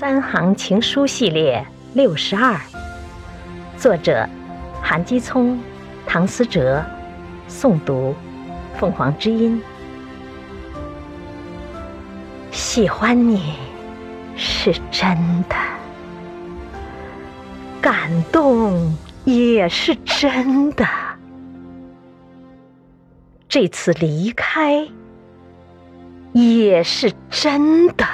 [0.00, 2.58] 三行情书系列六十二，
[3.76, 4.26] 作者
[4.80, 5.60] 韩基聪、
[6.06, 6.82] 唐思哲，
[7.50, 8.16] 诵读
[8.78, 9.60] 凤凰之音。
[12.50, 13.56] 喜欢你
[14.38, 15.56] 是真的，
[17.82, 18.96] 感动
[19.26, 20.88] 也是真的，
[23.46, 24.88] 这次离开
[26.32, 28.06] 也是真的。